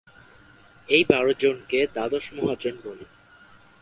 এই 0.89 1.03
বারো 1.09 1.31
জনকে 1.39 1.79
দ্বাদশ 1.93 2.25
মহাজন 2.33 2.75
বলে। 2.83 3.05